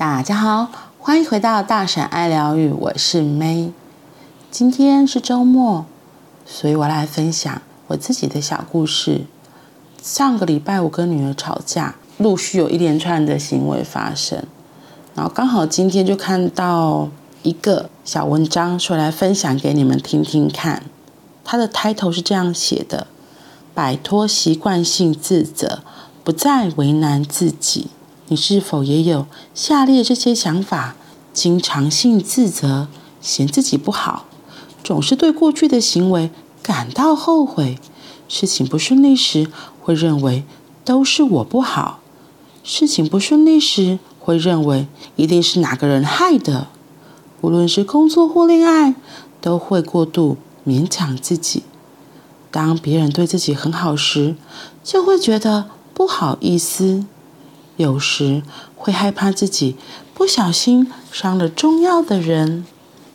[0.00, 3.70] 大家好，欢迎回到大婶爱疗愈，我是 May。
[4.50, 5.84] 今天是周末，
[6.46, 9.26] 所以我来分享我自己的小故事。
[10.02, 14.42] 上个礼拜我跟女儿吵架，陆续有一连串的行为发生，
[15.14, 17.10] 然后刚好今天就看到
[17.42, 20.84] 一个小文章，说来分享给你们听听看。
[21.44, 23.06] 它的 title 是这样写的：
[23.74, 25.80] 摆脱习惯性自责，
[26.24, 27.88] 不再为难自己。
[28.30, 30.94] 你是否也有下列这些想法？
[31.32, 32.86] 经常性自责，
[33.20, 34.26] 嫌自己不好，
[34.84, 36.30] 总是对过去的行为
[36.62, 37.76] 感到后悔。
[38.28, 39.48] 事情不顺利时，
[39.80, 40.44] 会认为
[40.84, 41.98] 都是我不好；
[42.62, 46.68] 事情不顺利时，会认为一定是哪个人害的。
[47.40, 48.94] 无论是工作或恋爱，
[49.40, 51.64] 都会过度勉强自己。
[52.52, 54.36] 当别人对自己很好时，
[54.84, 57.04] 就会觉得不好意思。
[57.80, 58.42] 有时
[58.76, 59.74] 会害怕自己
[60.12, 62.66] 不小心伤了重要的人，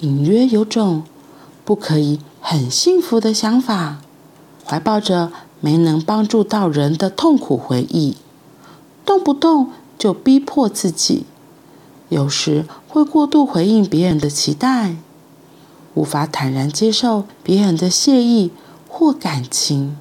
[0.00, 1.02] 隐约有种
[1.66, 3.98] 不可以很幸福的想法，
[4.64, 8.16] 怀抱着没能帮助到人的痛苦回忆，
[9.04, 11.26] 动不动就逼迫自己。
[12.08, 14.96] 有时会过度回应别人的期待，
[15.92, 18.50] 无法坦然接受别人的谢意
[18.88, 19.98] 或感情。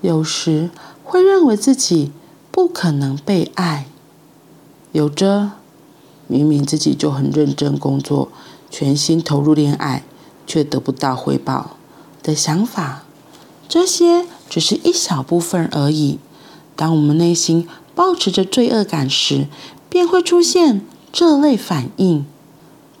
[0.00, 0.70] 有时
[1.04, 2.10] 会认为自己。
[2.52, 3.86] 不可能被爱，
[4.92, 5.52] 有着
[6.28, 8.28] 明明自己就很认真工作，
[8.70, 10.04] 全心投入恋爱，
[10.46, 11.78] 却得不到回报
[12.22, 13.04] 的想法。
[13.68, 16.18] 这些只是一小部分而已。
[16.76, 19.46] 当我们内心抱持着罪恶感时，
[19.88, 22.26] 便会出现这类反应。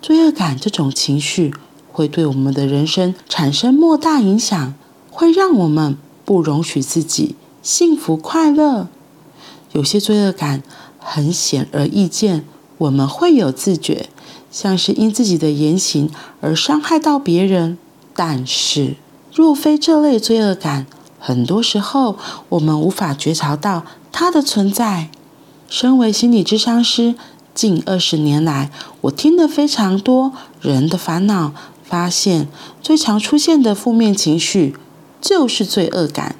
[0.00, 1.54] 罪恶感这种情绪
[1.92, 4.74] 会对我们的人生产生莫大影响，
[5.10, 8.88] 会让我们不容许自己幸福快乐。
[9.72, 10.62] 有些罪恶感
[10.98, 12.44] 很显而易见，
[12.78, 14.08] 我们会有自觉，
[14.50, 16.10] 像是因自己的言行
[16.40, 17.78] 而伤害到别人。
[18.14, 18.96] 但是，
[19.34, 20.86] 若非这类罪恶感，
[21.18, 22.16] 很多时候
[22.50, 25.08] 我们无法觉察到它的存在。
[25.68, 27.14] 身为心理咨商师，
[27.54, 28.70] 近二十年来，
[29.02, 32.46] 我听了非常多人的烦恼，发现
[32.82, 34.76] 最常出现的负面情绪
[35.20, 36.36] 就是罪恶感，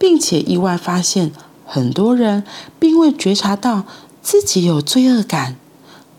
[0.00, 1.30] 并且意外发现。
[1.74, 2.44] 很多人
[2.78, 3.84] 并未觉察到
[4.20, 5.56] 自己有罪恶感，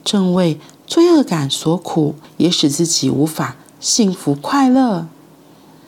[0.03, 5.05] 正为罪恶感所苦，也使自己无法幸福快乐。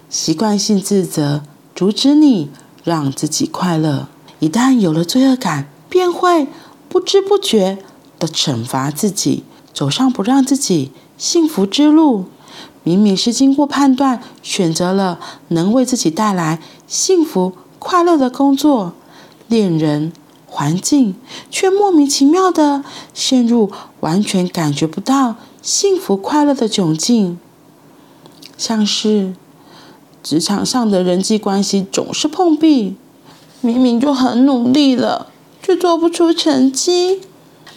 [0.07, 1.41] 习惯性自责
[1.73, 2.51] 阻止你
[2.83, 6.47] 让自己快乐，一旦有了罪恶感，便会
[6.87, 7.79] 不知不觉
[8.19, 9.43] 地惩罚自己，
[9.73, 12.25] 走上不让自己幸福之路。
[12.83, 18.93] 明明是经过判断，选择了能为自己带来幸福快乐的工作。
[19.47, 20.11] 恋人、
[20.47, 21.15] 环境，
[21.49, 22.83] 却莫名其妙地
[23.13, 27.37] 陷入完全感觉不到幸福快乐的窘境，
[28.57, 29.33] 像是
[30.23, 32.95] 职场上的人际关系总是碰壁，
[33.61, 35.27] 明明就很努力了，
[35.61, 37.19] 却做不出成绩；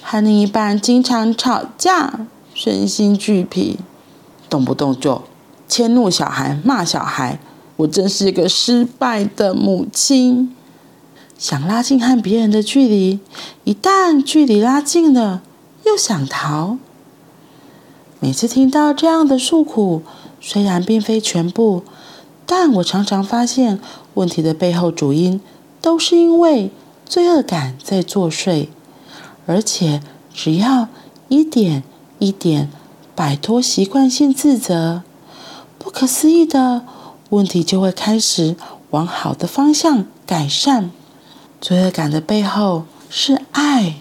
[0.03, 3.79] 和另一半经常吵架，身心俱疲，
[4.49, 5.23] 动不动就
[5.67, 7.39] 迁怒小孩、骂小孩，
[7.77, 10.55] 我真是一个失败的母亲。
[11.39, 13.21] 想拉近和别人的距离，
[13.63, 15.41] 一旦距离拉近了，
[15.87, 16.79] 又想逃。
[18.19, 20.03] 每次听到这样的诉苦，
[20.41, 21.85] 虽然并非全部，
[22.45, 23.79] 但我常常发现
[24.15, 25.41] 问题的背后主因
[25.81, 26.73] 都是因为
[27.07, 28.67] 罪恶感在作祟，
[29.47, 30.03] 而且
[30.35, 30.89] 只要
[31.29, 31.85] 一点
[32.19, 32.69] 一点
[33.15, 35.05] 摆脱习惯性自责，
[35.79, 36.85] 不可思议的
[37.29, 38.57] 问题就会开始
[38.91, 40.91] 往好的方向改善。
[41.61, 43.97] 罪恶感的背后是爱。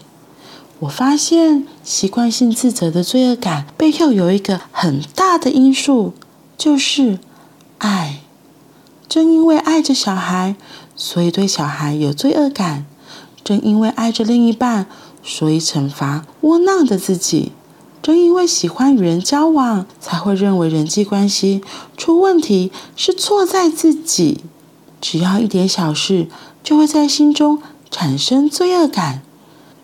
[0.79, 6.13] 我发现习惯性自责的罪恶感背后有一个很大的因素，
[6.55, 7.17] 就是
[7.79, 8.19] 爱。
[9.09, 10.55] 正因为爱着小孩，
[10.95, 12.83] 所以对小孩有罪恶感；
[13.43, 14.85] 正因为爱着另一半，
[15.23, 17.51] 所以惩罚窝囊的自己；
[18.03, 21.63] 正因为喜欢与人交往，才会认为人际关系
[21.95, 24.43] 出问题是错在自己。
[24.99, 26.27] 只要一点小事，
[26.67, 29.21] 就会在心中产生罪恶感，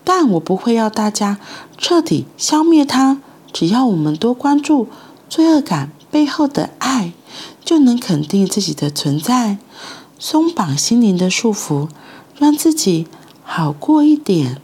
[0.04, 1.38] 但我不会要大家
[1.78, 3.22] 彻底消灭它。
[3.54, 4.88] 只要我们多关注
[5.26, 7.14] 罪恶感背后的爱，
[7.64, 9.56] 就能肯定自己的存在，
[10.18, 11.88] 松绑心灵的束缚，
[12.38, 13.06] 让自己
[13.42, 14.60] 好过一点。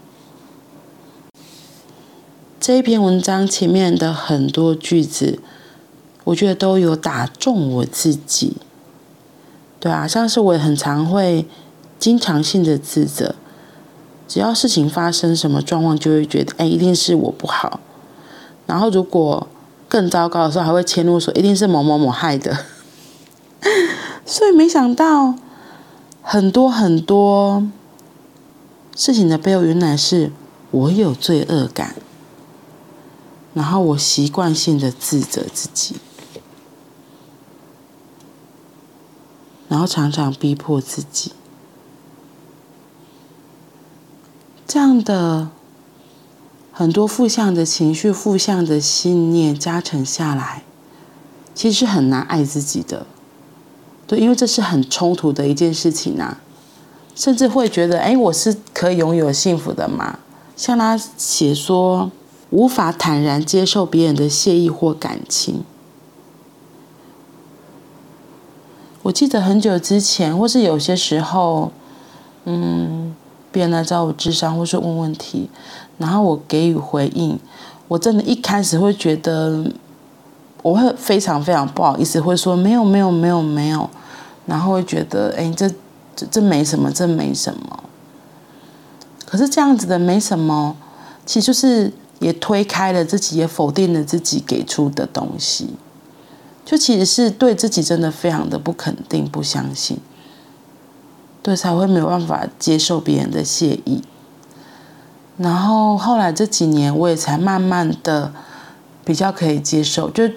[2.61, 5.41] 这一篇文章前面的很多句子，
[6.25, 8.59] 我觉得都有打中我自己。
[9.79, 11.47] 对啊，像是我也很常会。
[12.01, 13.37] 经常性的自责，
[14.27, 17.79] 只要事情发生什么状况，就会觉得哎，一定是我不好。
[18.67, 19.47] 然后如果
[19.87, 22.65] 更糟糕的时候，还会迁怒说一定是某某某害的。
[24.25, 25.35] 所以没想到
[26.23, 27.69] 很多很多
[28.97, 30.33] 事情的背后，原来是
[30.71, 31.97] 我有罪恶感，
[33.53, 35.97] 然后我习惯性的自责自己。
[39.69, 41.33] 然后常常逼迫自己，
[44.73, 45.49] 这样的
[46.71, 50.63] 很多负向的情绪、负向的信念加成下来，
[51.53, 53.05] 其实很难爱自己的。
[54.07, 56.41] 对，因为这是很冲突的一件事情、啊，
[57.17, 60.21] 甚至会觉得，哎，我是可以拥有幸福的吗？
[60.57, 62.13] 像他写说，
[62.51, 65.65] 无法坦然接受别人的谢意或感情。
[69.03, 71.73] 我记得很久之前，或是有些时候，
[72.45, 73.17] 嗯，
[73.53, 75.49] 别人来找我咨商，或是问问题，
[75.99, 77.39] 然后我给予回应，
[77.89, 79.65] 我真的一开始会觉得，
[80.63, 83.89] 我会非常非常不好意思，会说没有没有没有没有，
[84.47, 85.69] 然后会觉得，哎，这
[86.15, 87.83] 这这没什么，这没什么。
[89.27, 90.77] 可是这样子的没什么，
[91.25, 95.71] 其实就是也推开了自己，也否定了自己给出的东西。
[96.65, 99.99] 就其实是对自己真的非常的不肯定、不相信，
[101.43, 104.03] 对，才会没有办法接受别人的谢意。
[105.37, 108.33] 然后后来这几年，我也才慢慢的
[109.05, 110.29] 比较可以接受，就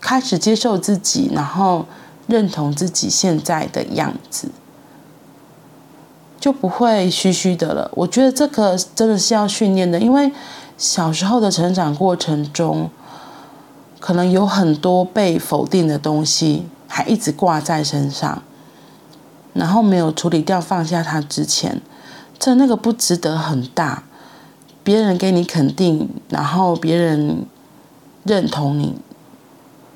[0.00, 1.86] 开始接受自己，然后
[2.26, 4.50] 认同自己现在的样子，
[6.38, 7.90] 就不会虚虚的了。
[7.94, 10.30] 我觉得这个真的是要训练的，因为
[10.76, 12.90] 小时候的成长过程中。
[13.98, 18.40] 可能有很多被否定的东西，还一直挂在身上，
[19.56, 21.80] 然后没有处理掉、放下它之前，
[22.38, 24.02] 这那个不值得很大。
[24.84, 27.44] 别人给你肯定，然后别人
[28.22, 28.94] 认同你，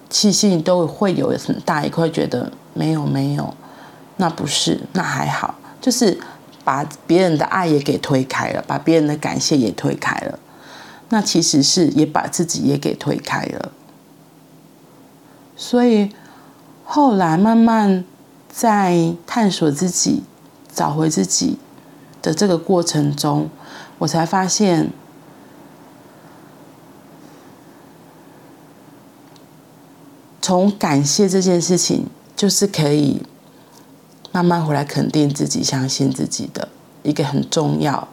[0.08, 3.54] 其实你都会有很大一块觉得没有没有，
[4.16, 6.18] 那不是，那还好，就是
[6.64, 10.40] 把别人的爱也给推开了，把别人的感谢也推开了，
[11.10, 13.70] 那其实是也把自己也给推开了。
[15.54, 16.10] 所以
[16.84, 18.04] 后来慢慢
[18.52, 20.24] 在探索自己、
[20.74, 21.58] 找回自己
[22.20, 23.48] 的这个过程中，
[23.98, 24.90] 我才发现，
[30.42, 32.06] 从感谢这件事情，
[32.36, 33.22] 就是可以
[34.32, 36.68] 慢慢回来肯定自己、相信自己的
[37.02, 38.08] 一个很重要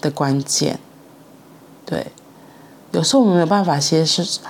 [0.00, 0.78] 的关键。
[1.84, 2.12] 对，
[2.92, 4.40] 有时候我们没有办法先是。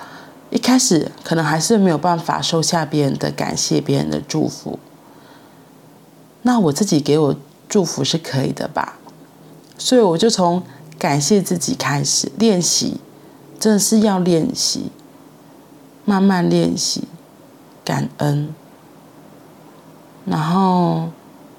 [0.51, 4.79] 一开始可能还是没有办法收下别人的感谢、别人的祝福，
[6.49, 7.35] 那我自己给我
[7.67, 8.97] 祝福是可以的吧？
[9.77, 10.63] 所以我就从
[10.97, 12.99] 感谢自己开始练习，
[13.59, 14.89] 真的是要练习，
[16.05, 17.03] 慢慢练习
[17.85, 18.51] 感恩。
[20.25, 21.09] 然后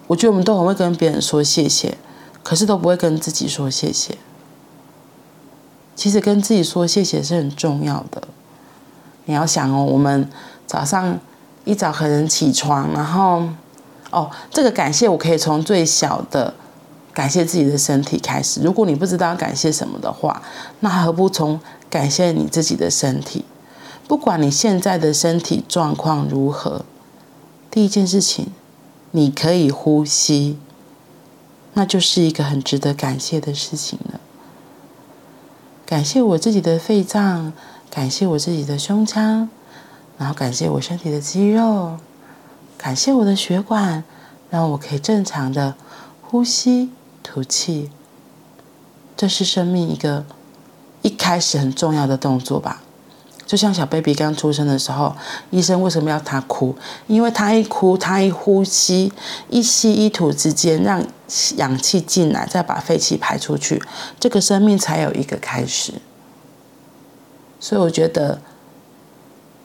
[0.09, 1.97] 我觉得我们都很会跟别人说谢谢，
[2.43, 4.19] 可是都不会跟自己说谢谢。
[5.95, 8.27] 其实跟自己说谢谢是很重要的。
[9.27, 10.29] 你要想哦，我们
[10.67, 11.17] 早上
[11.65, 13.45] 一早可能起床，然后
[14.11, 16.55] 哦，这个感谢我可以从最小的
[17.13, 18.61] 感谢自己的身体开始。
[18.63, 20.43] 如果你不知道感谢什么的话，
[20.81, 23.45] 那何不从感谢你自己的身体？
[24.07, 26.85] 不管你现在的身体状况如何，
[27.71, 28.53] 第一件事情，
[29.13, 30.59] 你可以呼吸，
[31.75, 34.21] 那就是一个很值得感谢的事情了。
[35.87, 37.53] 感谢我自己的肺脏。
[37.93, 39.51] 感谢我自己的胸腔，
[40.17, 41.99] 然后感谢我身体的肌肉，
[42.83, 44.03] 感谢我的血管，
[44.49, 45.75] 让我可以正常的
[46.23, 46.89] 呼吸
[47.23, 47.91] 吐气。
[49.15, 50.25] 这是生命一个
[51.03, 52.83] 一开始很重要的动作吧？
[53.45, 55.15] 就像小 baby 刚出生的时候，
[55.51, 56.75] 医生为什么要他哭？
[57.07, 59.13] 因为他一哭，他一呼吸，
[59.51, 61.05] 一吸一吐之间，让
[61.57, 63.83] 氧气进来，再把废气排出去，
[64.19, 65.93] 这个生命才有一个开始。
[67.61, 68.41] 所以我觉得，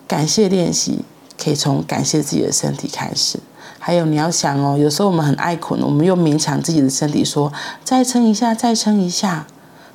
[0.06, 1.06] 感谢练习
[1.42, 3.40] 可以从感谢自己的身体开始。
[3.80, 7.52] 还有你要想哦，有时候我们很爱困，我们又勉强自己的身体说
[7.84, 9.46] 再撑一下，再撑一下。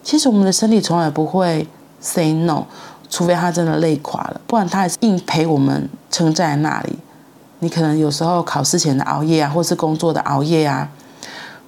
[0.03, 1.67] 其实我们的身体从来不会
[2.01, 2.65] say no，
[3.09, 6.99] 除非他真的累垮了，不然他还是硬陪我们撑在那里。
[7.59, 10.89] 你可能有时候考试前的熬夜啊，或是工作的熬夜啊，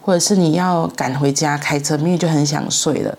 [0.00, 3.18] 或者是你要赶回家开车，明明就很想睡了。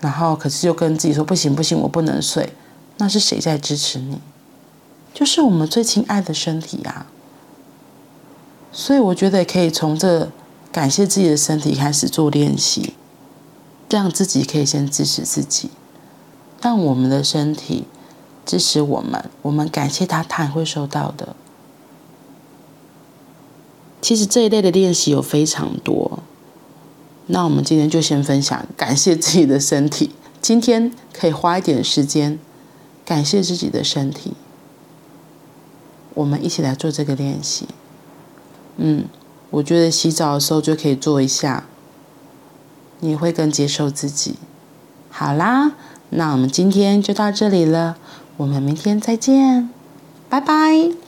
[0.00, 2.52] 然后，可是又跟自己说不行不行，我不能睡。
[2.98, 4.18] 那是谁在支持你？
[5.14, 7.06] 就是我们最亲爱的身体啊。
[8.70, 10.30] 所以我觉得可以从这
[10.70, 12.92] 感谢自己的身体开始做练习。
[13.90, 15.70] 让自己可以先支持自己，
[16.60, 17.84] 让我们的身体
[18.44, 21.36] 支持我们，我们感谢他，他也会收到的。
[24.02, 26.18] 其实这一类的练习有非常多，
[27.26, 30.10] 那我们今天就先分享感谢自己的身体。
[30.42, 32.40] 今天可以花一点时间
[33.04, 34.32] 感谢自己的身体，
[36.14, 37.68] 我们一起来做这个练习。
[38.76, 39.04] 嗯，
[39.50, 41.64] 我觉得洗澡的时候就可以做一下，
[43.00, 44.36] 你会更接受自己。
[45.10, 45.72] 好啦，
[46.10, 47.96] 那我们今天就到这里了，
[48.36, 49.70] 我们明天再见，
[50.28, 51.03] 拜拜。